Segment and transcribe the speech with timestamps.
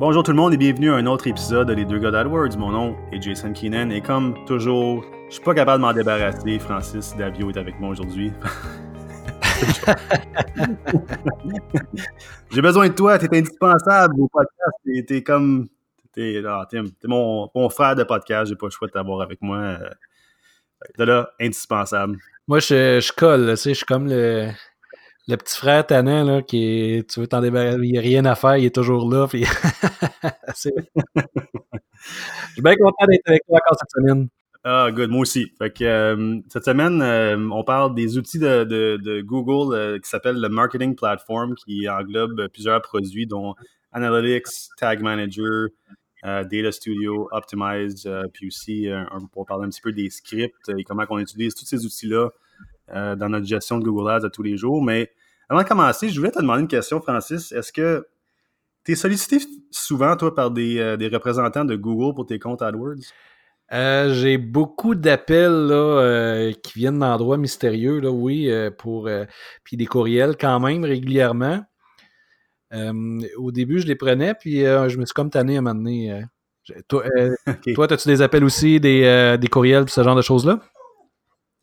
[0.00, 2.56] Bonjour tout le monde et bienvenue à un autre épisode de Les Deux Gars d'AdWords.
[2.56, 6.60] Mon nom est Jason Keenan et comme toujours, je suis pas capable de m'en débarrasser.
[6.60, 8.32] Francis Davio est avec moi aujourd'hui.
[12.52, 15.08] J'ai besoin de toi, t'es indispensable au podcast.
[15.08, 15.66] T'es comme.
[16.12, 16.64] T'es ah,
[17.06, 19.78] mon, mon, frère de podcast, j'ai pas le choix de t'avoir avec moi.
[20.96, 22.18] T'es là, indispensable.
[22.46, 24.52] Moi, je, je colle, tu sais, je suis comme le,
[25.28, 28.24] le petit frère tannant, là, qui est, tu veux t'en débarrasser, il n'y a rien
[28.24, 29.26] à faire, il est toujours là.
[29.28, 29.44] Puis...
[30.48, 30.72] je suis
[32.62, 34.28] bien content d'être avec toi encore cette semaine.
[34.64, 35.52] Ah, good, moi aussi.
[35.58, 40.40] Fait que, euh, cette semaine, euh, on parle des outils de, Google euh, qui s'appelle
[40.40, 43.54] le Marketing Platform, qui englobe plusieurs produits, dont
[43.92, 45.68] Analytics, Tag Manager,
[46.22, 48.88] Data Studio, Optimize, puis aussi
[49.32, 52.28] pour parler un petit peu des scripts et comment on utilise tous ces outils-là
[52.92, 54.82] dans notre gestion de Google Ads à tous les jours.
[54.82, 55.10] Mais
[55.48, 57.52] avant de commencer, je voulais te demander une question, Francis.
[57.52, 58.06] Est-ce que
[58.84, 59.38] tu es sollicité
[59.70, 63.12] souvent, toi, par des, euh, des, représentants de Google pour tes comptes AdWords?
[63.72, 69.08] Euh, j'ai beaucoup d'appels euh, qui viennent d'endroits mystérieux, là, oui, pour
[69.64, 71.62] puis des courriels quand même régulièrement.
[72.72, 76.22] au début, je les prenais, puis je me suis comme tanné à un moment donné.
[76.88, 77.04] toi,
[77.74, 80.60] toi as-tu des appels aussi, des, des courriels, ce genre de choses-là?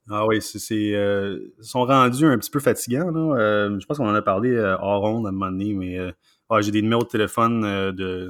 [0.09, 3.09] Ah oui, c'est, euh, sont rendus un petit peu fatigants.
[3.09, 3.35] Là.
[3.39, 5.97] Euh, je pense qu'on en a parlé euh, hors ronde à un moment donné, mais
[5.97, 6.11] euh,
[6.61, 8.29] j'ai des numéros de téléphone de,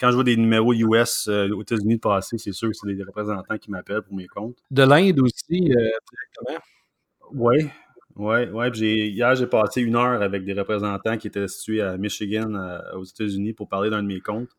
[0.00, 3.02] Quand je vois des numéros US aux États-Unis de passer, c'est sûr que c'est des
[3.04, 4.58] représentants qui m'appellent pour mes comptes.
[4.72, 6.64] De l'Inde aussi, directement?
[7.32, 7.68] Oui,
[8.16, 8.70] oui, oui.
[9.10, 13.52] Hier, j'ai passé une heure avec des représentants qui étaient situés à Michigan, aux États-Unis,
[13.52, 14.50] pour parler d'un de mes comptes.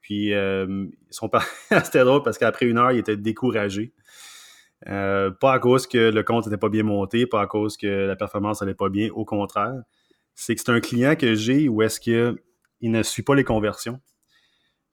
[0.00, 1.42] Puis, ils sont pas...
[1.84, 3.92] C'était drôle parce qu'après une heure, ils étaient découragés.
[4.88, 7.86] Euh, pas à cause que le compte n'était pas bien monté, pas à cause que
[7.86, 9.82] la performance n'allait pas bien, au contraire.
[10.34, 12.36] C'est que c'est un client que j'ai où est-ce qu'il
[12.82, 14.00] ne suit pas les conversions.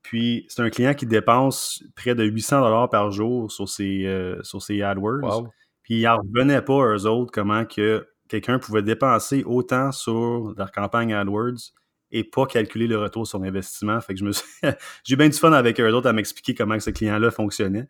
[0.02, 4.42] Puis c'est un client qui dépense près de 800 dollars par jour sur ses, euh,
[4.43, 5.43] sur ses AdWords.
[5.83, 10.71] Puis il n'en revenait pas, eux autres, comment que quelqu'un pouvait dépenser autant sur leur
[10.71, 11.73] campagne AdWords
[12.11, 13.99] et pas calculer le retour sur l'investissement.
[14.02, 14.32] Fait que je me
[15.04, 17.87] j'ai eu bien du fun avec eux autres à m'expliquer comment ce client-là fonctionnait.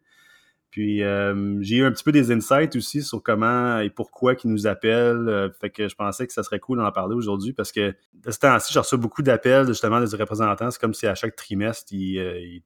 [0.72, 4.50] Puis euh, j'ai eu un petit peu des insights aussi sur comment et pourquoi ils
[4.50, 5.28] nous appellent.
[5.28, 8.32] Euh, fait que je pensais que ça serait cool d'en parler aujourd'hui parce que de
[8.32, 10.72] ce temps-ci, j'ai reçu beaucoup d'appels justement des représentants.
[10.72, 12.64] C'est comme si à chaque trimestre, ils, euh, ils,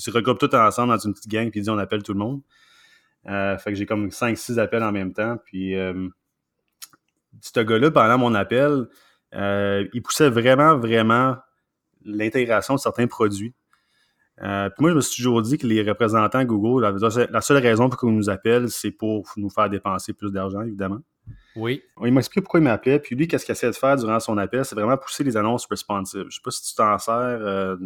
[0.00, 2.18] se, regroupent tous ensemble dans une petite gang puis ils disent on appelle tout le
[2.18, 2.42] monde.
[3.24, 5.36] fait que j'ai comme 5-6 appels en même temps.
[5.44, 5.76] Puis
[7.40, 8.88] ce gars-là, pendant mon appel,
[9.32, 11.36] il poussait vraiment, vraiment
[12.04, 13.54] l'intégration de certains produits.
[14.42, 16.82] Euh, puis moi, je me suis toujours dit que les représentants Google,
[17.30, 21.00] la, seule raison pour qu'ils nous appellent, c'est pour nous faire dépenser plus d'argent, évidemment.
[21.56, 21.82] Oui.
[22.04, 22.98] Il m'a expliqué pourquoi il m'appelait.
[22.98, 25.66] Puis lui, qu'est-ce qu'il essaie de faire durant son appel, c'est vraiment pousser les annonces
[25.66, 26.26] responsives.
[26.28, 27.76] Je sais pas si tu t'en sers euh,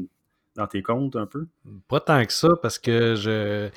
[0.57, 1.47] dans tes comptes un peu.
[1.87, 3.69] Pas tant que ça, parce que je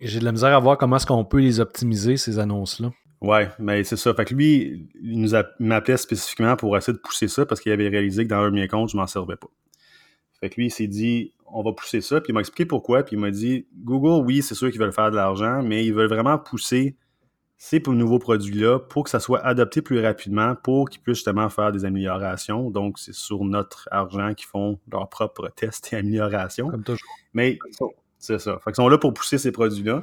[0.00, 2.92] j'ai de la misère à voir comment est-ce qu'on peut les optimiser, ces annonces-là.
[3.20, 4.12] Ouais, mais c'est ça.
[4.12, 7.88] Fait que lui, il nous m'appelait spécifiquement pour essayer de pousser ça parce qu'il avait
[7.88, 9.48] réalisé que dans un de mes comptes, je m'en servais pas.
[10.44, 12.20] Fait que lui, il s'est dit, on va pousser ça.
[12.20, 13.02] Puis il m'a expliqué pourquoi.
[13.02, 15.94] Puis il m'a dit, Google, oui, c'est sûr qu'ils veulent faire de l'argent, mais ils
[15.94, 16.96] veulent vraiment pousser
[17.56, 21.72] ces nouveaux produits-là pour que ça soit adopté plus rapidement, pour qu'ils puissent justement faire
[21.72, 22.70] des améliorations.
[22.70, 26.68] Donc, c'est sur notre argent qu'ils font leurs propres tests et améliorations.
[26.68, 27.08] Comme toujours.
[27.32, 27.58] Mais
[28.18, 28.58] c'est ça.
[28.58, 30.02] Fait qu'ils sont là pour pousser ces produits-là.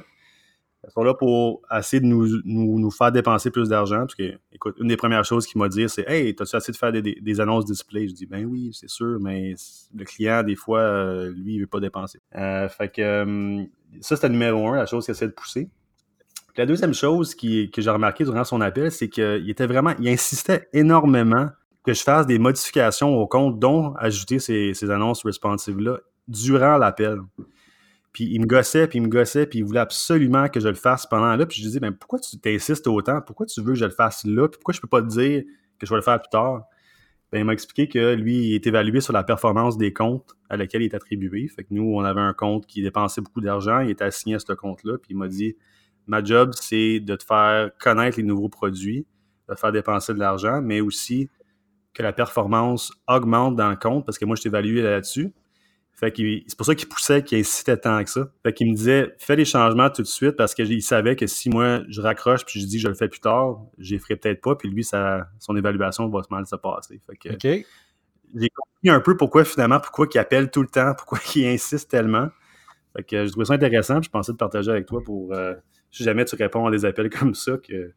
[0.83, 3.99] Ils sont là pour essayer de nous, nous, faire dépenser plus d'argent.
[3.99, 6.77] Parce que, écoute, une des premières choses qu'il m'a dit, c'est Hey, t'as-tu assez de
[6.77, 8.07] faire des, des, annonces display?
[8.07, 9.53] Je dis Ben oui, c'est sûr, mais
[9.95, 12.19] le client, des fois, euh, lui, il veut pas dépenser.
[12.35, 13.63] Euh, fait que euh,
[13.99, 15.69] ça, c'était numéro un, la chose qu'il essaie de pousser.
[16.57, 20.07] la deuxième chose qui, que j'ai remarqué durant son appel, c'est qu'il était vraiment, il
[20.09, 21.49] insistait énormément
[21.83, 27.19] que je fasse des modifications au compte, dont ajouter ces, ces annonces responsives-là durant l'appel.
[28.13, 30.75] Puis il me gossait, puis il me gossait, puis il voulait absolument que je le
[30.75, 31.45] fasse pendant là.
[31.45, 33.21] Puis je lui disais, ben, pourquoi tu t'insistes autant?
[33.21, 34.47] Pourquoi tu veux que je le fasse là?
[34.47, 35.43] Puis pourquoi je peux pas te dire
[35.79, 36.63] que je vais le faire plus tard?
[37.31, 40.57] Ben, il m'a expliqué que lui, il est évalué sur la performance des comptes à
[40.57, 41.47] laquelle il est attribué.
[41.47, 44.39] Fait que nous, on avait un compte qui dépensait beaucoup d'argent, il était assigné à
[44.39, 45.55] ce compte-là, puis il m'a dit,
[46.07, 49.05] ma job, c'est de te faire connaître les nouveaux produits,
[49.47, 51.29] de te faire dépenser de l'argent, mais aussi
[51.93, 55.33] que la performance augmente dans le compte, parce que moi, je t'évalue là-dessus.
[55.93, 56.13] Fait
[56.47, 58.27] c'est pour ça qu'il poussait, qu'il incitait tant que ça.
[58.41, 61.49] Fait qu'il me disait, fais les changements tout de suite parce qu'il savait que si
[61.49, 64.15] moi, je raccroche puis je dis que je le fais plus tard, je les ferai
[64.15, 64.55] peut-être pas.
[64.55, 66.99] Puis lui, ça, son évaluation va mal se passer.
[67.05, 67.37] Fait que,
[68.33, 71.91] J'ai compris un peu pourquoi finalement, pourquoi il appelle tout le temps, pourquoi il insiste
[71.91, 72.29] tellement.
[72.95, 73.99] Fait que je trouvais ça intéressant.
[73.99, 75.53] Puis je pensais de partager avec toi pour, euh,
[75.91, 77.93] si jamais tu réponds à des appels comme ça, que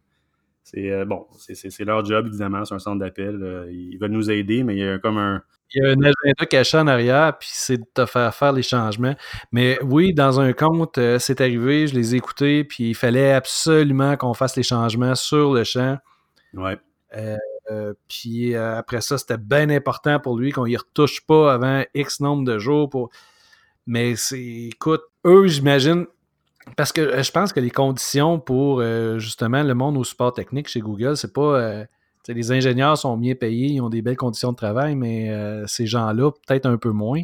[0.63, 3.43] c'est euh, bon, c'est leur job, évidemment, c'est un centre d'appel.
[3.43, 5.43] Euh, ils veulent nous aider, mais il y a comme un.
[5.75, 8.63] Il y a un agenda caché en arrière, puis c'est de te faire faire les
[8.63, 9.15] changements.
[9.53, 13.33] Mais oui, dans un compte, euh, c'est arrivé, je les ai écoutés, puis il fallait
[13.33, 15.99] absolument qu'on fasse les changements sur le champ.
[16.55, 16.79] Ouais.
[17.17, 17.37] Euh,
[17.71, 22.21] euh, puis après ça, c'était bien important pour lui qu'on y retouche pas avant X
[22.21, 22.89] nombre de jours.
[22.91, 23.11] Pour...
[23.87, 26.07] Mais c'est, écoute, eux, j'imagine,
[26.77, 28.83] parce que je pense que les conditions pour
[29.19, 31.85] justement le monde au support technique chez Google, c'est pas
[32.29, 35.87] les ingénieurs sont bien payés, ils ont des belles conditions de travail, mais euh, ces
[35.87, 37.23] gens-là, peut-être un peu moins.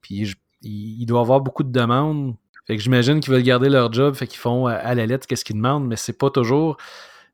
[0.00, 2.34] Puis il, doit avoir beaucoup de demandes.
[2.66, 5.44] Fait que j'imagine qu'ils veulent garder leur job, fait qu'ils font à la lettre qu'est-ce
[5.44, 6.76] qu'ils demandent, mais c'est pas toujours.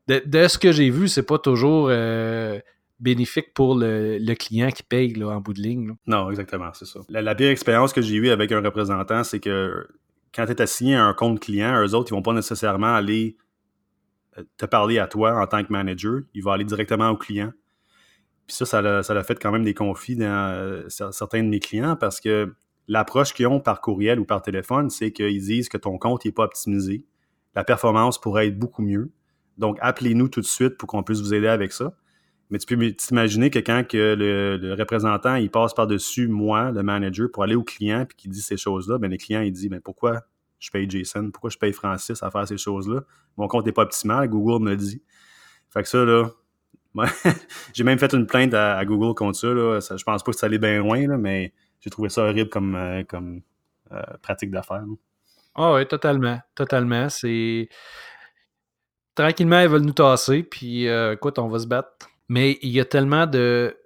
[0.09, 2.59] De, ce que j'ai vu, c'est pas toujours euh,
[2.99, 5.95] bénéfique pour le, client qui paye là, en bout de ligne.
[6.07, 7.01] Non, exactement, c'est ça.
[7.09, 9.87] La, pire expérience que j'ai eue avec un représentant, c'est que
[10.35, 13.37] quand tu es assigné à un compte client, eux autres, ils vont pas nécessairement aller
[14.57, 17.53] te parler à toi en tant que manager, il va aller directement au client.
[18.47, 21.97] Puis ça, ça a, fait quand même des conflits dans euh, certains de mes clients
[21.97, 22.53] parce que
[22.89, 26.33] l'approche qu'ils ont par courriel ou par téléphone, c'est qu'ils disent que ton compte n'est
[26.33, 27.05] pas optimisé.
[27.55, 29.13] La performance pourrait être beaucoup mieux.
[29.59, 31.95] Donc, appelez-nous tout de suite pour qu'on puisse vous aider avec ça.
[32.51, 37.31] Mais tu peux t'imaginer que quand que le, représentant il passe par-dessus moi, le manager,
[37.33, 39.81] pour aller au client puis qu'il dit ces choses-là, ben, le client il dit ben,
[39.81, 40.23] pourquoi
[40.61, 41.31] je paye Jason?
[41.33, 43.01] Pourquoi je paye Francis à faire ces choses-là?
[43.37, 45.03] Mon compte n'est pas optimal, Google me le dit.
[45.71, 46.31] Fait que ça, là,
[47.73, 49.81] j'ai même fait une plainte à, Google contre ça, là.
[49.81, 52.75] Je pense pas que ça allait bien loin, là, mais j'ai trouvé ça horrible comme,
[52.75, 53.43] euh, comme
[53.93, 54.85] euh, pratique d'affaires.
[55.55, 56.41] Ah oui, totalement.
[56.55, 57.09] Totalement.
[57.09, 57.69] C'est.
[59.15, 61.91] Tranquillement, ils veulent nous tasser, puis euh, écoute, on va se battre.
[62.29, 63.77] Mais il y a tellement de.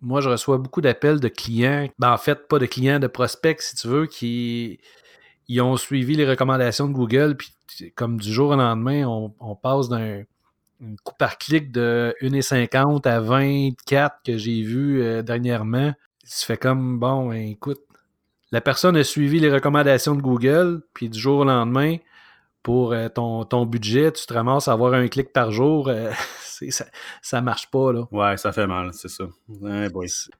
[0.00, 1.88] Moi, je reçois beaucoup d'appels de clients.
[1.98, 4.80] Ben, en fait, pas de clients, de prospects, si tu veux, qui
[5.48, 7.52] ils ont suivi les recommandations de Google, puis
[7.94, 10.24] comme du jour au lendemain, on, passe d'un
[11.04, 15.92] coup par clic de 1,50 à 24 que j'ai vu euh, dernièrement.
[16.24, 17.80] Ça fait comme, bon, ben, écoute,
[18.50, 21.96] la personne a suivi les recommandations de Google, puis du jour au lendemain,
[22.62, 26.10] pour euh, ton, ton, budget, tu te ramasses à avoir un clic par jour, euh,
[26.70, 26.86] ça,
[27.20, 27.92] ça marche pas.
[27.92, 28.06] Là.
[28.10, 29.24] Ouais, ça fait mal, c'est ça.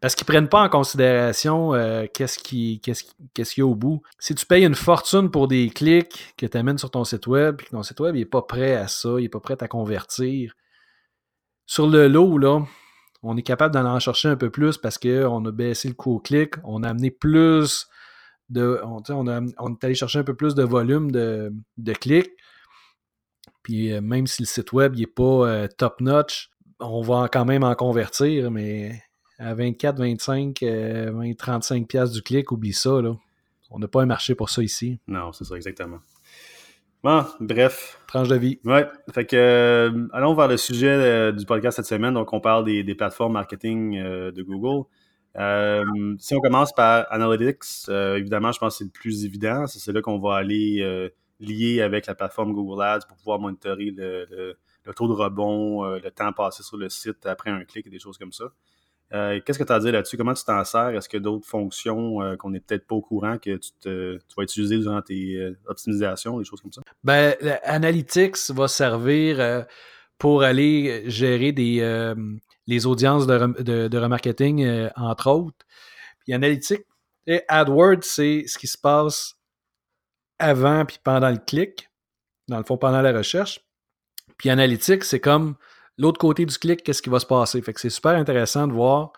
[0.00, 4.02] Parce qu'ils prennent pas en considération euh, qu'est-ce qu'il y a au bout.
[4.18, 7.56] Si tu payes une fortune pour des clics que tu amènes sur ton site web,
[7.56, 9.68] puis que ton site web n'est pas prêt à ça, il n'est pas prêt à
[9.68, 10.54] convertir,
[11.66, 12.60] sur le lot, là,
[13.22, 16.18] on est capable d'en chercher un peu plus parce qu'on a baissé le coût au
[16.18, 17.86] clic, on a amené plus
[18.60, 22.30] on, on, est allé chercher un peu plus de volume de, clics.
[23.62, 26.50] Puis euh, même si le site web n'est pas euh, top-notch,
[26.80, 29.00] on va quand même en convertir, mais
[29.38, 33.00] à 24, 25, 20, 35 pièces du clic, oublie ça.
[33.00, 33.14] Là.
[33.70, 34.98] On n'a pas un marché pour ça ici.
[35.06, 35.98] Non, c'est ça, exactement.
[37.02, 37.98] Bon, bref.
[38.06, 38.60] Tranche de vie.
[38.64, 38.86] Ouais.
[39.12, 42.14] Fait que, euh, allons vers le sujet du podcast cette semaine.
[42.14, 44.86] Donc, on parle des, plateformes marketing de Google.
[46.18, 49.66] Si on commence par Analytics, évidemment, je pense que c'est le plus évident.
[49.66, 51.10] C'est là qu'on va aller
[51.42, 54.56] euh, lier avec la plateforme Google Ads pour pouvoir monitorer le,
[54.94, 58.18] taux de rebond, le temps passé sur le site après un clic et des choses
[58.18, 58.44] comme ça.
[59.10, 60.16] Qu'est-ce que tu as à dire là-dessus?
[60.16, 60.88] Comment tu t'en sers?
[60.88, 65.02] Est-ce a d'autres fonctions qu'on n'est peut-être pas au courant que tu, vas utiliser durant
[65.02, 66.80] tes optimisations, des choses comme ça?
[67.04, 69.66] Ben, Analytics va servir
[70.22, 75.66] pour aller gérer les audiences de, remarketing, euh, entre autres.
[76.20, 76.86] Puis Analytics,
[77.26, 79.34] et AdWords, c'est ce qui se passe
[80.38, 81.90] avant puis pendant le clic,
[82.48, 83.60] dans le fond, pendant la recherche.
[84.38, 85.56] Puis Analytics, c'est comme
[85.98, 87.60] l'autre côté du clic, qu'est-ce qui va se passer?
[87.62, 89.12] Fait que c'est super intéressant de voir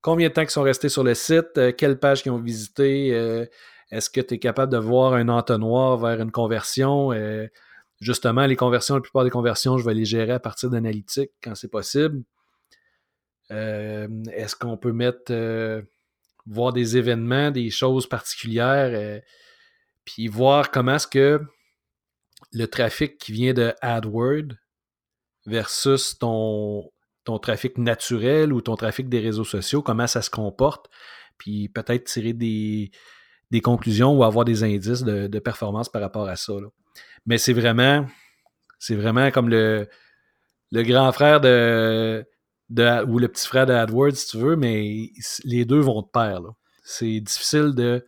[0.00, 3.12] combien de temps ils sont restés sur le site, euh, quelle page ils ont visité,
[3.12, 3.44] euh,
[3.90, 7.12] est-ce que tu es capable de voir un entonnoir vers une conversion?
[8.00, 11.54] justement, les conversions, la plupart des conversions, je vais les gérer à partir d'analytics quand
[11.54, 12.22] c'est possible.
[13.50, 15.82] Euh, est-ce qu'on peut mettre, euh,
[16.46, 19.20] voir des événements, des choses particulières, euh,
[20.06, 21.42] puis voir comment est-ce que
[22.52, 24.54] le trafic qui vient de AdWords
[25.44, 26.90] versus ton,
[27.24, 30.88] ton trafic naturel ou ton trafic des réseaux sociaux, comment ça se comporte,
[31.36, 32.90] puis peut-être tirer des,
[33.62, 36.54] conclusions ou avoir des indices de, performance par rapport à ça.
[37.26, 38.06] Mais c'est vraiment,
[38.78, 39.88] c'est vraiment comme le,
[40.70, 42.24] le grand frère de,
[43.08, 45.10] ou le petit frère de AdWords, si tu veux, mais
[45.44, 46.40] les deux vont de pair.
[46.84, 48.06] C'est difficile de,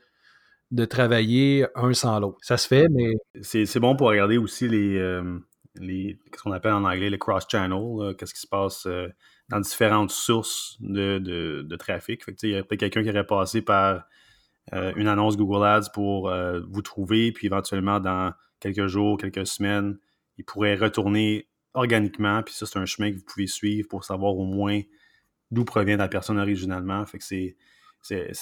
[0.71, 2.39] de travailler un sans l'autre.
[2.43, 3.15] Ça se fait, mais.
[3.43, 4.99] C'est bon pour regarder aussi les.
[4.99, 5.39] Euh,
[5.81, 9.09] les ce qu'on appelle en anglais les cross-channel, qu'est-ce qui se passe euh,
[9.49, 12.23] dans différentes sources de, de, trafic.
[12.43, 14.05] il y a peut-être quelqu'un qui aurait passé par
[14.73, 16.33] euh, une annonce Google Ads pour
[16.69, 19.99] vous trouver, puis éventuellement, dans quelques jours, quelques semaines,
[20.37, 22.43] il pourrait retourner organiquement.
[22.43, 24.81] Puis ça, c'est un chemin que vous pouvez suivre pour savoir au moins
[25.51, 27.05] d'où provient la personne originalement.
[27.07, 27.57] Fait que c'est,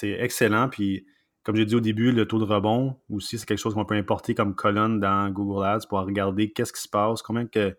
[0.03, 0.69] excellent.
[0.69, 1.07] Puis,
[1.47, 3.95] comme j'ai dit au début, le taux de rebond aussi, c'est quelque chose qu'on peut
[3.95, 7.77] importer comme colonne dans Google Ads pour regarder qu'est-ce qui se passe, combien, que,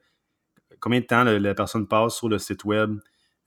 [0.80, 2.98] combien de temps la, personne passe sur le site web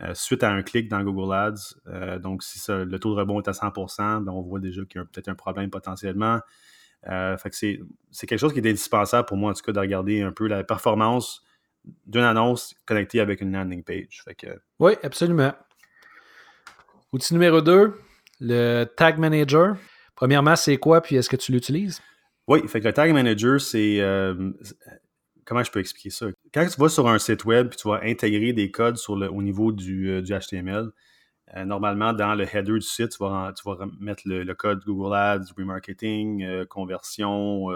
[0.03, 1.75] euh, suite à un clic dans Google Ads.
[1.87, 5.01] Euh, donc, si le taux de rebond est à 100%, ben, on voit déjà qu'il
[5.01, 6.41] y a peut-être un problème potentiellement.
[7.09, 9.81] Euh, fait c'est, c'est quelque chose qui est indispensable pour moi, en tout cas, de
[9.81, 11.43] regarder un peu la performance
[12.05, 14.23] d'une annonce connectée avec une landing page.
[14.81, 15.55] Oui, absolument.
[17.11, 17.99] Outil numéro 2,
[18.41, 19.77] le Tag Manager.
[20.21, 22.03] Premièrement, c'est quoi, puis est-ce que tu l'utilises?
[22.47, 24.03] Oui, fait que le Tag Manager, c'est.
[24.03, 24.51] Euh,
[25.47, 26.27] comment je peux expliquer ça?
[26.53, 29.73] Quand tu vas sur un site web puis tu vas intégrer des codes au niveau
[29.73, 30.91] du, HTML, euh,
[31.57, 35.15] euh, normalement, dans le header du site, tu vas, tu vas mettre le, code Google
[35.15, 37.69] Ads, remarketing, conversion,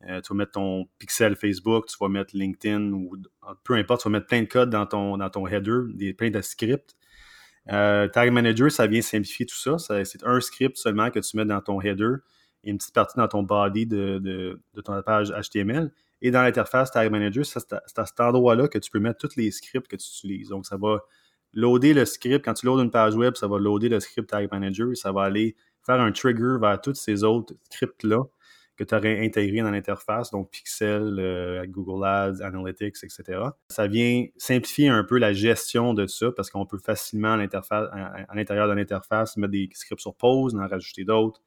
[0.00, 3.16] tu vas mettre ton pixel Facebook, tu vas mettre LinkedIn ou
[3.64, 6.30] peu importe, tu vas mettre plein de codes dans ton, dans ton header, des, plein
[6.30, 6.94] de scripts.
[7.72, 9.78] Euh, Tag Manager, ça vient simplifier tout ça.
[9.78, 12.16] c'est un script seulement que tu mets dans ton header
[12.62, 15.90] et une petite partie dans ton body de, de, ton page HTML.
[16.22, 19.50] Et dans l'interface Tag Manager, c'est à cet endroit-là que tu peux mettre tous les
[19.50, 20.48] scripts que tu utilises.
[20.48, 21.00] Donc, ça va
[21.52, 22.44] loader le script.
[22.44, 25.12] Quand tu loads une page web, ça va loader le script Tag Manager et ça
[25.12, 28.22] va aller faire un trigger vers tous ces autres scripts-là
[28.76, 33.40] que tu aurais intégré dans l'interface, donc Pixel, euh, Google Ads, Analytics, etc.
[33.68, 38.68] Ça vient simplifier un peu la gestion de ça parce qu'on peut facilement à l'intérieur
[38.68, 41.42] de l'interface mettre des scripts sur pause, en rajouter d'autres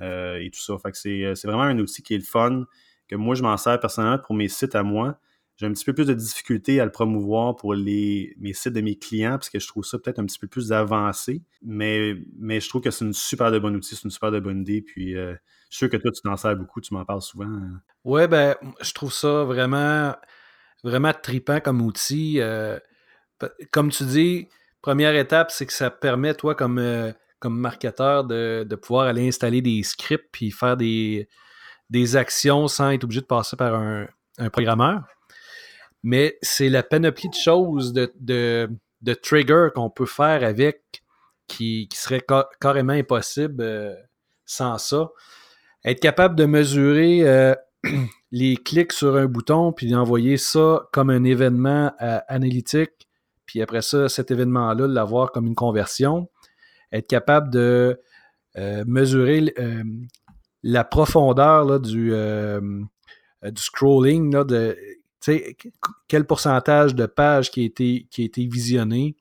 [0.00, 0.76] euh, et tout ça.
[0.78, 2.64] Fait que c'est vraiment un outil qui est le fun,
[3.08, 5.18] que moi je m'en sers personnellement pour mes sites à moi
[5.56, 8.80] j'ai un petit peu plus de difficulté à le promouvoir pour les, mes sites de
[8.80, 11.42] mes clients parce que je trouve ça peut-être un petit peu plus avancé.
[11.62, 14.40] Mais, mais je trouve que c'est une super de bonne outil, c'est une super de
[14.40, 14.82] bonne idée.
[14.82, 15.34] Puis euh,
[15.72, 17.48] je suis sûr que toi, tu t'en sers beaucoup, tu m'en parles souvent.
[18.04, 20.14] Ouais, ben, je trouve ça vraiment,
[20.84, 22.40] vraiment tripant comme outil.
[22.40, 22.78] Euh,
[23.70, 24.48] comme tu dis,
[24.82, 27.10] première étape, c'est que ça permet, toi, comme, euh,
[27.40, 31.26] comme marketeur, de, pouvoir aller installer des scripts puis faire des,
[31.88, 35.02] des actions sans être obligé de passer par un, un programmeur
[36.02, 38.68] mais c'est la panoplie de choses, de, de,
[39.02, 41.02] de triggers qu'on peut faire avec
[41.46, 42.24] qui, qui serait
[42.60, 43.94] carrément impossible euh,
[44.44, 45.10] sans ça.
[45.84, 47.54] Être capable de mesurer euh,
[48.30, 53.08] les clics sur un bouton, puis d'envoyer ça comme un événement euh, analytique,
[53.46, 56.28] puis après ça, cet événement-là, l'avoir comme une conversion.
[56.92, 57.98] Être capable de
[58.86, 59.54] mesurer
[60.62, 64.76] la profondeur du, du scrolling, de
[66.08, 69.16] quel pourcentage de pages qui a été, qui a été visionné,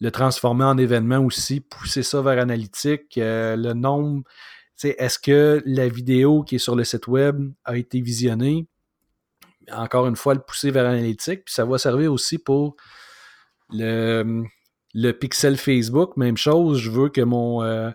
[0.00, 4.22] le transformer en événement aussi, pousser ça vers analytique, euh, le nombre,
[4.82, 8.66] est-ce que la vidéo qui est sur le site web a été visionnée?
[9.72, 12.76] Encore une fois, le pousser vers analytique, puis ça va servir aussi pour
[13.70, 14.42] le,
[15.12, 17.90] pixel Facebook, même chose, je veux que mon, euh,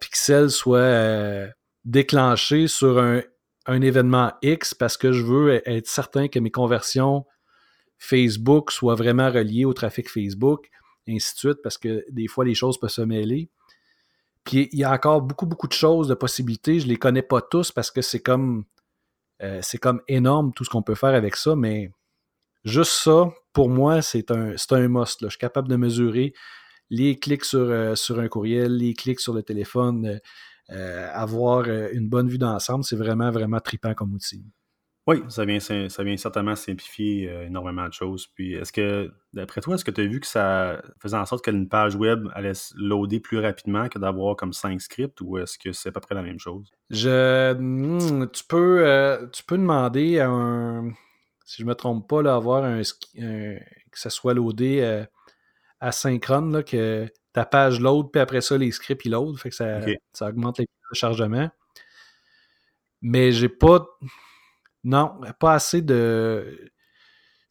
[0.00, 1.48] pixel soit euh,
[1.84, 3.22] déclenché sur un
[3.66, 7.24] un événement X parce que je veux être certain que mes conversions
[7.98, 10.70] Facebook soient vraiment reliées au trafic Facebook,
[11.06, 13.50] ainsi de suite, parce que des fois, les choses peuvent se mêler.
[14.44, 16.80] Puis il y a encore beaucoup, beaucoup de choses, de possibilités.
[16.80, 18.64] Je ne les connais pas tous parce que c'est comme,
[19.42, 21.90] euh, c'est comme énorme tout ce qu'on peut faire avec ça, mais
[22.64, 25.18] juste ça, pour moi, c'est un, un must.
[25.22, 26.32] Je suis capable de mesurer
[26.90, 30.20] les clics sur, euh, sur un courriel, les clics sur le téléphone,
[30.70, 34.44] euh, avoir une bonne vue d'ensemble, c'est vraiment, vraiment tripant comme outil.
[35.06, 38.26] Oui, ça vient, ça vient certainement simplifier euh, énormément de choses.
[38.34, 41.44] Puis, est-ce que, d'après toi, est-ce que tu as vu que ça faisait en sorte
[41.44, 45.58] qu'une page web allait se loader plus rapidement que d'avoir comme cinq scripts ou est-ce
[45.58, 46.70] que c'est à peu près la même chose?
[46.90, 50.90] Je, hmm, tu, peux, tu peux demander à un,
[51.44, 55.04] si je ne me trompe pas, là, avoir un, que ça soit loadé
[55.80, 59.36] asynchrone, là, que ta page load, puis après ça, les scripts, ils load.
[59.38, 59.80] Fait que ça,
[60.12, 61.50] ça augmente les chargements.
[63.02, 63.86] Mais j'ai pas.
[64.84, 66.70] Non, pas assez de.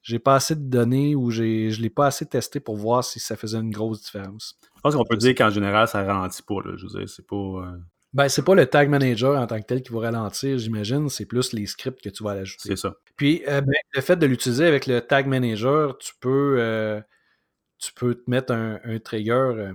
[0.01, 3.35] J'ai pas assez de données ou je l'ai pas assez testé pour voir si ça
[3.35, 4.57] faisait une grosse différence.
[4.75, 6.61] Je pense qu'on peut dire qu'en général, ça ralentit pas.
[6.65, 6.75] Là.
[6.77, 7.35] Je veux dire, c'est pas.
[7.35, 7.77] Euh,
[8.11, 11.09] ben, c'est pas le tag manager en tant que tel qui va ralentir, j'imagine.
[11.09, 12.69] C'est plus les scripts que tu vas ajouter.
[12.69, 12.95] C'est ça.
[13.15, 16.55] Puis, euh, ben, le fait de l'utiliser avec le tag manager, tu peux.
[16.59, 17.01] Euh,
[17.77, 19.73] tu peux te mettre un, trigger euh,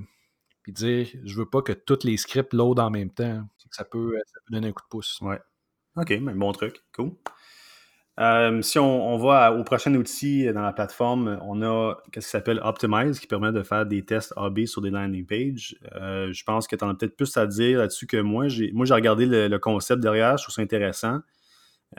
[0.66, 3.42] et dire je veux pas que tous les scripts load en même temps.
[3.70, 5.20] Ça peut, ça peut donner un coup de pouce.
[5.22, 5.40] Ouais.
[5.96, 6.82] OK, ben, bon truc.
[6.94, 7.12] Cool.
[8.20, 12.60] Euh, si on, va au prochain outil dans la plateforme, on a ce qui s'appelle?
[12.62, 15.76] Optimize qui permet de faire des tests AB sur des landing pages.
[15.92, 18.46] je pense que tu en as peut-être plus à dire là-dessus que moi.
[18.72, 21.20] Moi, j'ai regardé le, concept derrière, je trouve ça intéressant.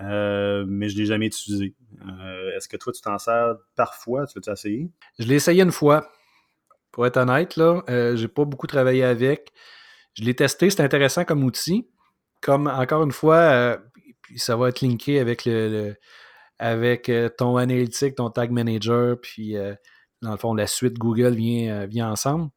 [0.01, 1.73] Euh, mais je ne l'ai jamais utilisé.
[2.05, 4.25] Euh, est-ce que toi, tu t'en sers parfois?
[4.27, 4.91] Tu l'as essayé?
[5.19, 6.09] Je l'ai essayé une fois.
[6.91, 9.51] Pour être honnête, là, euh, j'ai pas beaucoup travaillé avec.
[10.13, 11.87] Je l'ai testé, c'est intéressant comme outil.
[12.41, 13.79] Comme encore une fois,
[14.31, 15.95] euh, ça va être linké avec le,
[16.59, 19.55] avec euh, ton analytique, ton tag manager, puis
[20.21, 22.49] dans le fond, la suite Google vient, vient ensemble.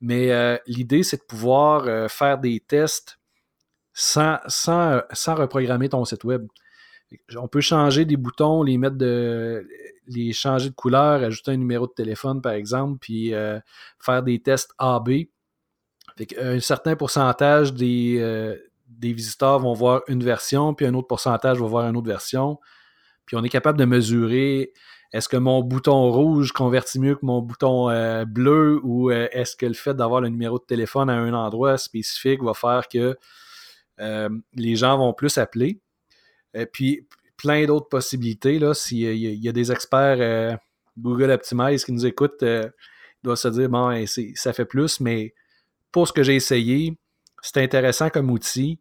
[0.00, 3.18] Mais l'idée, c'est de pouvoir faire des tests
[3.92, 6.46] sans, sans, sans reprogrammer ton site web.
[7.36, 9.66] On peut changer des boutons, les mettre de
[10.10, 13.58] les changer de couleur, ajouter un numéro de téléphone, par exemple, puis euh,
[14.00, 15.10] faire des tests AB.
[16.38, 18.56] un certain pourcentage des, euh,
[19.00, 22.58] des visiteurs vont voir une version, puis un autre pourcentage va voir une autre version.
[23.26, 24.72] Puis on est capable de mesurer
[25.12, 29.66] est-ce que mon bouton rouge convertit mieux que mon bouton euh, bleu ou est-ce que
[29.66, 33.16] le fait d'avoir le numéro de téléphone à un endroit spécifique va faire que
[34.54, 35.78] les gens vont plus appeler.
[36.54, 37.06] Et puis,
[37.40, 38.58] plein d'autres possibilités.
[38.58, 40.56] Là, s'il y, a des experts euh,
[40.98, 42.68] Google Optimize qui nous écoutent, euh,
[43.22, 44.04] ils doivent se dire bon,
[44.34, 45.34] ça fait plus, mais
[45.90, 46.98] pour ce que j'ai essayé,
[47.42, 48.78] c'est intéressant comme outil.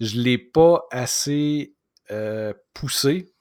[0.00, 1.74] Je ne l'ai pas assez
[2.10, 3.32] euh, poussé,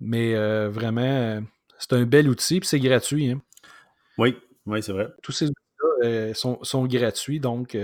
[0.00, 0.34] mais
[0.68, 1.42] vraiment,
[1.78, 3.30] c'est un bel outil, et c'est gratuit.
[3.30, 3.42] Hein.
[4.18, 4.36] Oui,
[4.66, 5.08] oui, c'est vrai.
[5.22, 7.76] Tous ces outils-là sont, sont, gratuits, donc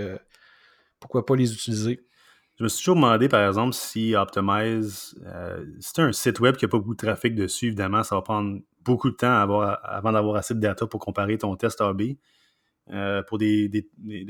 [0.99, 2.07] pourquoi pas les utiliser?
[2.57, 6.65] Je me suis toujours demandé, par exemple, si Optimize, euh, c'est un site web qui
[6.65, 10.37] n'a pas beaucoup de trafic dessus, évidemment, ça va prendre beaucoup de temps avant d'avoir
[10.37, 12.01] assez de data pour comparer ton test AB.
[12.91, 13.69] Euh, pour des,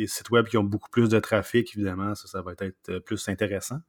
[0.08, 3.80] sites web qui ont beaucoup plus de trafic, évidemment, ça, va être plus intéressant.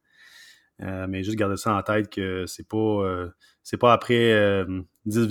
[0.81, 3.27] Euh, mais juste garder ça en tête que c'est pas
[3.63, 4.65] c'est pas après
[5.05, 5.27] 10,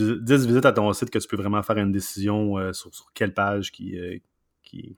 [0.46, 3.96] visites à ton site que tu peux vraiment faire une décision sur, quelle page qui,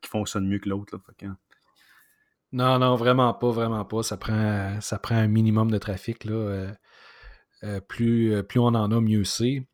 [0.04, 0.98] fonctionne mieux que l'autre.
[2.52, 4.02] Non, non, vraiment pas, vraiment pas.
[4.02, 6.26] Ça prend, ça prend un minimum de trafic.
[6.26, 6.72] Euh,
[7.62, 9.66] euh, plus, euh, plus on en a, mieux c'est.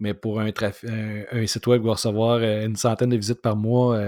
[0.00, 3.98] Mais pour un, un, site web qui va recevoir une centaine de visites par mois,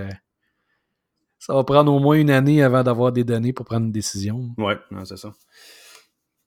[1.38, 4.50] ça va prendre au moins une année avant d'avoir des données pour prendre une décision.
[4.58, 5.32] Ouais, c'est ça.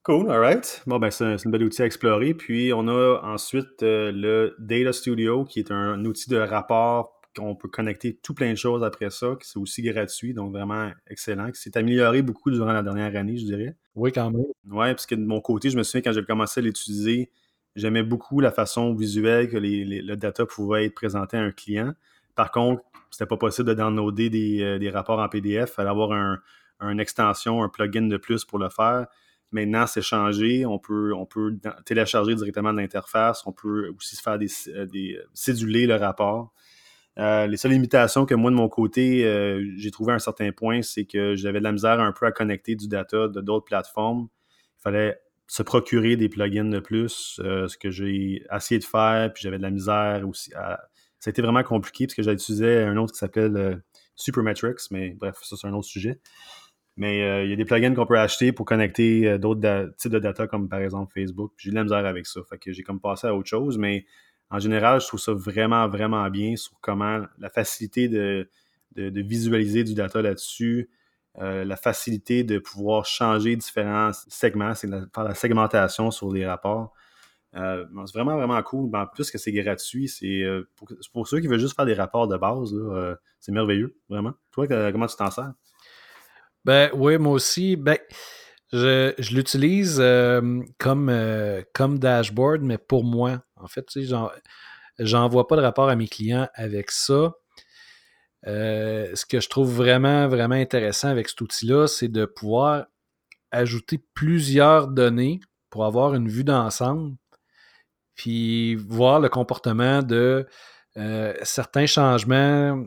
[0.03, 0.81] Cool, alright.
[0.87, 2.33] Bon, ben, c'est un, bel outil à explorer.
[2.33, 7.67] Puis, on a ensuite le Data Studio, qui est un outil de rapport on peut
[7.67, 11.61] connecter tout plein de choses après ça, qui c'est aussi gratuit, donc vraiment excellent, qui
[11.61, 13.75] s'est amélioré beaucoup durant la dernière année, je dirais.
[13.95, 14.41] Oui, quand même.
[14.41, 17.31] Oui, parce que de mon côté, je me souviens quand j'ai commencé à l'utiliser,
[17.79, 21.93] j'aimais beaucoup la façon visuelle que le data pouvait être présenté à un client.
[22.35, 25.69] Par contre, c'était pas possible de downloader des, euh, rapports en PDF.
[25.71, 26.39] Il fallait avoir un,
[26.81, 29.07] une extension, un plugin de plus pour le faire.
[29.51, 30.65] Maintenant, c'est changé.
[30.65, 33.45] On peut, on peut télécharger directement de l'interface.
[33.45, 36.53] On peut aussi faire des, euh, des, euh, céduler le rapport.
[37.17, 39.23] Les seules limitations que moi, de mon côté,
[39.75, 42.31] j'ai trouvé à un certain point, c'est que j'avais de la misère un peu à
[42.31, 44.29] connecter du data de d'autres plateformes.
[44.77, 49.33] Il fallait se procurer des plugins de plus, euh, ce que j'ai essayé de faire,
[49.33, 50.51] puis j'avais de la misère aussi.
[50.51, 53.83] Ça a été vraiment compliqué parce que j'ai utilisé un autre qui s'appelle
[54.15, 56.19] Supermetrics, mais bref, ça c'est un autre sujet.
[56.95, 60.47] Mais il y a des plugins qu'on peut acheter pour connecter d'autres types de data,
[60.47, 61.51] comme par exemple Facebook.
[61.57, 62.41] J'ai de la misère avec ça.
[62.49, 64.05] Fait que j'ai comme passé à autre chose, mais
[64.51, 68.49] en général, je trouve ça vraiment, vraiment bien sur comment la facilité de,
[68.95, 70.89] visualiser du data là-dessus,
[71.41, 76.93] euh, la facilité de pouvoir changer différents segments, c'est faire la segmentation sur les rapports.
[77.55, 78.93] Euh, c'est vraiment, vraiment cool.
[78.93, 80.69] En plus que c'est gratuit, c'est euh,
[81.13, 82.75] pour, ceux qui veulent juste faire des rapports de base,
[83.39, 84.33] c'est merveilleux, vraiment.
[84.51, 85.53] Toi, comment tu t'en sers?
[86.65, 87.77] Ben oui, moi aussi.
[87.77, 87.97] Ben,
[88.73, 90.03] je, l'utilise
[90.77, 91.15] comme,
[91.73, 93.41] comme dashboard, mais pour moi.
[93.55, 94.15] En fait, tu sais,
[94.99, 97.33] j'envoie pas de rapport à mes clients avec ça.
[98.47, 102.85] Euh, ce que je trouve vraiment, vraiment intéressant avec cet outil-là, c'est de pouvoir
[103.51, 107.15] ajouter plusieurs données pour avoir une vue d'ensemble,
[108.15, 110.47] puis voir le comportement de
[111.43, 112.83] certains changements.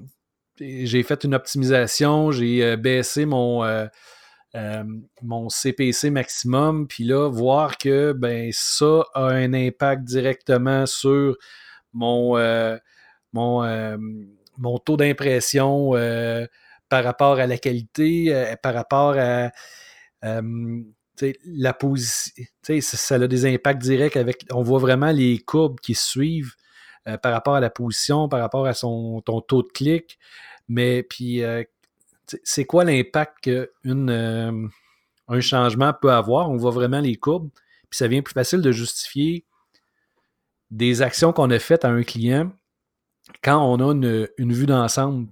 [0.61, 3.65] J'ai fait une optimisation, j'ai baissé mon
[4.55, 4.85] euh,
[5.23, 11.37] mon CPC maximum, puis là, voir que ben, ça a un impact directement sur
[11.95, 12.77] mon, euh,
[13.33, 13.97] mon, euh,
[14.59, 15.93] mon taux d'impression
[16.89, 19.51] par rapport à la qualité, par rapport à
[20.23, 22.45] la position.
[22.81, 24.45] Ça a des impacts directs avec.
[24.53, 26.55] On voit vraiment les courbes qui suivent
[27.23, 30.19] par rapport à la position, par rapport à son, ton taux de clic.
[30.69, 31.43] Mais puis
[32.45, 34.69] c'est quoi l'impact qu'un euh,
[35.29, 36.51] un changement peut avoir?
[36.51, 37.51] On voit vraiment les courbes,
[37.91, 39.45] puis ça devient plus facile de justifier
[40.71, 42.51] des actions qu'on a faites à un client
[43.43, 45.29] quand on a une, vue d'ensemble.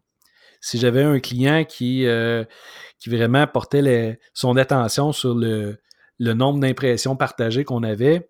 [0.60, 2.44] Si j'avais un client qui, euh,
[2.98, 5.78] qui vraiment portait son attention sur le,
[6.18, 8.28] nombre d'impressions partagées qu'on avait,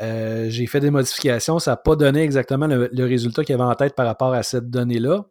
[0.00, 3.94] j'ai fait des modifications, ça n'a pas donné exactement le, résultat qu'il avait en tête
[3.94, 5.24] par rapport à cette donnée-là,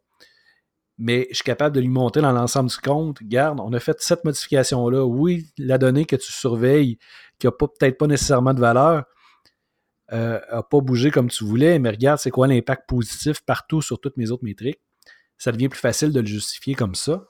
[0.98, 3.20] mais je suis capable de lui monter dans l'ensemble du compte.
[3.20, 5.04] Regarde, on a fait cette modification-là.
[5.04, 6.98] Oui, la donnée que tu surveilles,
[7.40, 9.04] qui n'a peut-être pas nécessairement de valeur,
[10.14, 14.18] euh, pas bougé comme tu voulais, mais regarde, c'est quoi l'impact positif partout sur toutes
[14.18, 14.80] mes autres métriques.
[15.38, 17.24] Ça devient plus facile de le justifier comme ça.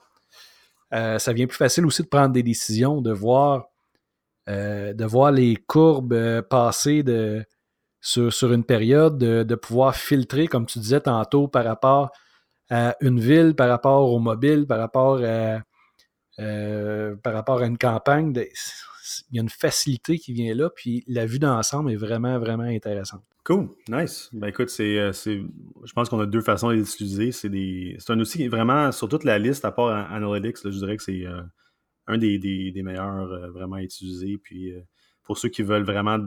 [0.94, 3.68] Euh, ça devient plus facile aussi de prendre des décisions, de voir,
[4.50, 7.04] euh, de voir les courbes passer
[8.02, 12.12] sur, une période, de, pouvoir filtrer, comme tu disais tantôt, par rapport
[12.70, 15.62] à une ville, par rapport au mobile, par rapport à,
[16.38, 18.34] par rapport à une campagne
[19.32, 22.64] il y a une facilité qui vient là, puis la vue d'ensemble est vraiment, vraiment
[22.64, 23.24] intéressante.
[23.44, 24.30] Cool, nice.
[24.32, 27.34] Ben écoute, c'est, euh, je pense qu'on a deux façons d'utiliser.
[27.34, 30.60] C'est, des, c'est un outil qui est vraiment sur toute la liste, à part Analytics,
[30.64, 31.42] je dirais que c'est euh,
[32.08, 34.38] un des, meilleurs euh, vraiment utilisés.
[34.38, 34.74] Puis
[35.24, 36.20] pour ceux qui veulent vraiment,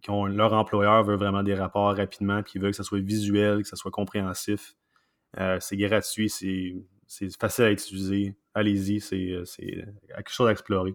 [0.00, 3.00] qui ont, leur employeur veut vraiment des rapports rapidement, puis qui veulent que ça soit
[3.00, 4.76] visuel, que ça soit compréhensif,
[5.60, 6.74] c'est gratuit, c'est,
[7.38, 8.34] facile à utiliser.
[8.54, 10.94] Allez-y, c'est, c'est quelque chose à explorer.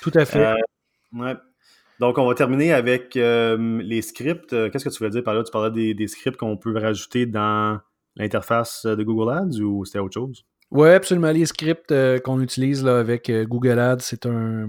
[0.00, 0.54] Tout à fait.
[1.18, 1.34] Euh,
[2.00, 4.52] Donc, on va terminer avec euh, les scripts.
[4.52, 5.42] Euh, qu'est-ce que tu veux dire par là?
[5.42, 7.80] Tu parlais des, scripts qu'on peut rajouter dans
[8.16, 10.44] l'interface de Google Ads ou c'était autre chose?
[10.70, 11.30] Oui, absolument.
[11.30, 14.68] Les scripts qu'on utilise là, avec Google Ads, c'est un,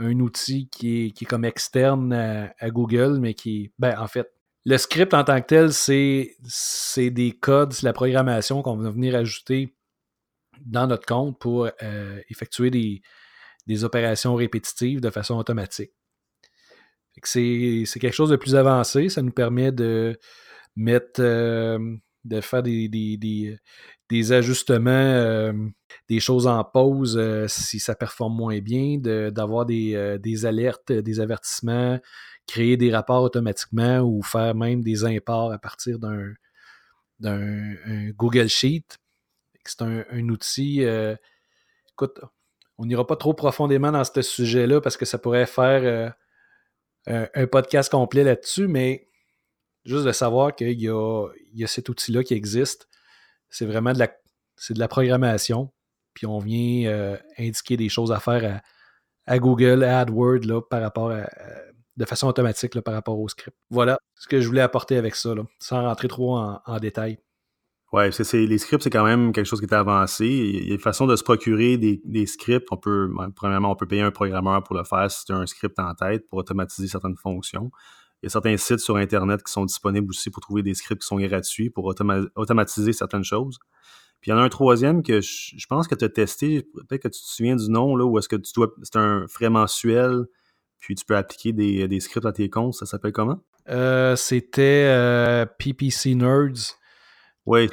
[0.00, 4.30] outil qui est, qui est, comme externe à, Google, mais qui, ben, en fait,
[4.64, 9.14] le script en tant que tel, c'est des codes, c'est la programmation qu'on va venir
[9.14, 9.74] ajouter
[10.60, 11.68] dans notre compte pour
[12.28, 13.00] effectuer des,
[13.68, 15.92] des opérations répétitives de façon automatique.
[17.22, 19.08] C'est quelque chose de plus avancé.
[19.08, 20.18] Ça nous permet de
[20.74, 21.78] mettre, euh,
[22.24, 22.88] de faire des,
[24.08, 25.52] des, ajustements, euh,
[26.08, 31.20] des choses en pause euh, si ça performe moins bien, d'avoir des, des, alertes, des
[31.20, 31.98] avertissements,
[32.46, 36.32] créer des rapports automatiquement ou faire même des imports à partir d'un
[38.16, 38.86] Google Sheet.
[39.64, 40.82] C'est un, un, outil.
[41.92, 42.20] écoute,
[42.78, 46.14] on n'ira pas trop profondément dans ce sujet-là parce que ça pourrait faire
[47.08, 49.08] euh, un, podcast complet là-dessus, mais
[49.84, 52.88] juste de savoir qu'il y a, cet outil-là qui existe,
[53.50, 53.98] c'est vraiment de
[54.76, 55.72] la, programmation.
[56.14, 58.62] Puis on vient euh, indiquer des choses à faire
[59.26, 61.12] à, Google, à AdWords, là, par rapport
[61.96, 63.56] de façon automatique par rapport au script.
[63.70, 67.18] Voilà ce que je voulais apporter avec ça, sans rentrer trop en détail.
[68.10, 70.26] C'est, les scripts, c'est quand même quelque chose qui est avancé.
[70.26, 72.68] Il y a une façon de se procurer des, scripts.
[72.70, 75.46] On peut, premièrement, on peut payer un programmeur pour le faire si tu as un
[75.46, 77.70] script en tête pour automatiser certaines fonctions.
[78.22, 81.00] Il y a certains sites sur Internet qui sont disponibles aussi pour trouver des scripts
[81.02, 81.86] qui sont gratuits pour
[82.34, 83.58] automatiser certaines choses.
[84.20, 87.02] Puis il y en a un troisième que je, pense que tu as testé, peut-être
[87.02, 88.74] que tu te souviens du nom, là, ou est-ce que tu dois.
[88.82, 90.24] C'est un frais mensuel,
[90.80, 92.74] puis tu peux appliquer des, scripts à tes comptes.
[92.74, 93.40] Ça s'appelle comment?
[93.68, 96.78] Euh, c'était euh, PPC Nerds.
[97.48, 97.66] Oui.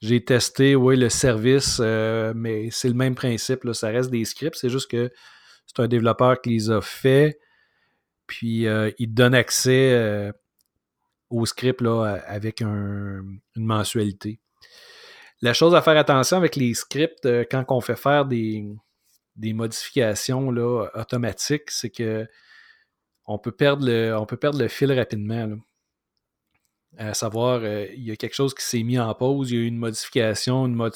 [0.00, 3.72] J'ai testé oui, le service, euh, mais c'est le même principe.
[3.72, 4.56] Ça reste des scripts.
[4.56, 5.12] C'est juste que
[5.64, 7.38] c'est un développeur qui les a fait.
[8.26, 10.32] Puis euh, il donne accès euh,
[11.30, 14.40] aux scripts là, avec une mensualité.
[15.40, 18.64] La chose à faire attention avec les scripts quand on fait faire des,
[19.36, 22.26] modifications là, automatiques, c'est que
[23.26, 25.48] on peut, perdre le, on peut perdre le fil rapidement.
[26.98, 29.60] À savoir, euh, il y a quelque chose qui s'est mis en pause, il y
[29.60, 30.90] a eu une modification, une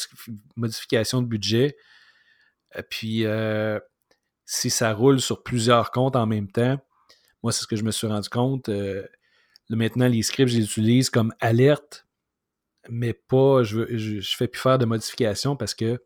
[0.56, 1.76] modification de budget.
[2.76, 3.80] Euh, puis, euh,
[4.44, 6.78] si ça roule sur plusieurs comptes en même temps,
[7.42, 8.70] moi, c'est ce que je me suis rendu compte.
[9.70, 12.06] maintenant, les scripts, je les utilise comme alerte,
[12.88, 16.02] mais pas, je ne fais plus faire de modifications parce que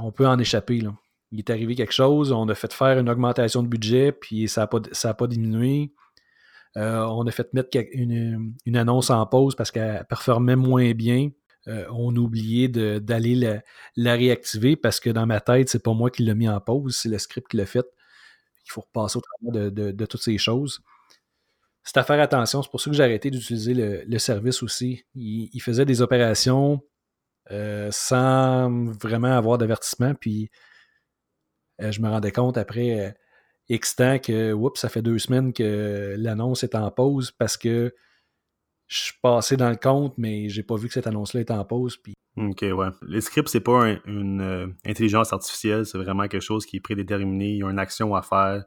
[0.00, 0.80] on peut en échapper.
[0.80, 0.96] Là.
[1.32, 4.62] Il est arrivé quelque chose, on a fait faire une augmentation de budget, puis ça
[4.62, 4.80] n'a pas,
[5.14, 5.92] pas diminué
[6.76, 11.30] euh, on a fait mettre une, annonce en pause parce qu'elle performait moins bien.
[11.68, 13.62] Euh, on a oublié d'aller
[13.96, 16.96] la, réactiver parce que dans ma tête, c'est pas moi qui l'ai mis en pause,
[16.96, 17.86] c'est le script qui l'a fait.
[18.66, 20.80] Il faut repasser au travers de, toutes ces choses.
[21.82, 22.62] C'est à faire attention.
[22.62, 25.04] C'est pour ça que j'ai arrêté d'utiliser le, service aussi.
[25.14, 26.82] Il, faisait des opérations
[27.52, 30.14] euh, sans vraiment avoir d'avertissement.
[30.14, 30.50] Puis
[31.78, 33.14] je me rendais compte après
[33.68, 37.94] X temps que, oups, ça fait deux semaines que l'annonce est en pause parce que
[38.86, 41.64] je suis passé dans le compte, mais j'ai pas vu que cette annonce-là est en
[41.64, 41.96] pause.
[41.96, 42.14] Puis...
[42.36, 42.88] OK, ouais.
[43.06, 47.50] Les scripts, c'est pas une euh, intelligence artificielle, c'est vraiment quelque chose qui est prédéterminé.
[47.50, 48.64] Il y a une action à faire,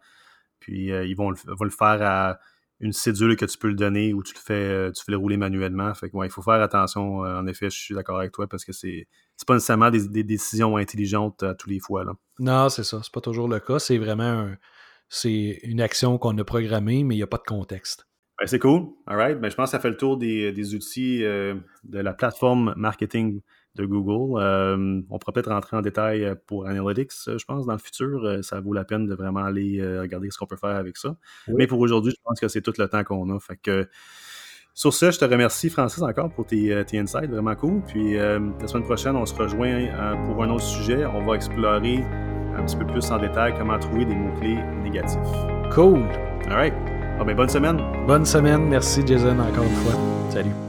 [0.59, 2.39] puis euh, ils vont le, le, faire à
[2.81, 5.17] une cédule que tu peux le donner ou tu le fais, euh, tu fais le
[5.17, 5.93] rouler manuellement.
[5.93, 7.19] Fait que, ouais, il faut faire attention.
[7.19, 9.07] en effet, je suis d'accord avec toi parce que c'est
[9.37, 12.03] c'est pas nécessairement des, des, décisions intelligentes à tous les fois.
[12.03, 12.11] Là.
[12.39, 12.99] Non, c'est ça.
[13.01, 13.79] C'est pas toujours le cas.
[13.79, 14.57] C'est vraiment un
[15.09, 18.07] c'est une action qu'on a programmée, mais il n'y a pas de contexte.
[18.39, 18.87] Ben, c'est cool.
[19.05, 19.39] All right.
[19.39, 22.73] Ben, je pense que ça fait le tour des, des outils euh, de la plateforme
[22.77, 23.41] marketing
[23.75, 24.39] de Google.
[24.39, 28.39] Euh, on pourrait peut-être rentrer en détail pour Analytics, je pense, dans le futur.
[28.43, 31.15] Ça vaut la peine de vraiment aller regarder ce qu'on peut faire avec ça.
[31.49, 33.39] Mais pour aujourd'hui, je pense que c'est tout le temps qu'on a.
[33.39, 33.87] Fait que
[34.79, 37.81] sur ce, je te remercie, Francis, encore pour tes, euh, tes insights, vraiment cool.
[37.85, 41.05] Puis euh, la semaine prochaine, on se rejoint euh, pour un autre sujet.
[41.05, 41.99] On va explorer
[42.59, 45.17] un petit peu plus en détail comment trouver des mots-clés négatifs.
[45.73, 46.03] Cool.
[46.49, 46.73] All right.
[47.19, 47.79] Ah, ben, bonne semaine.
[48.07, 48.67] Bonne semaine.
[48.69, 49.99] Merci, Jason, encore une fois.
[50.29, 50.68] Salut.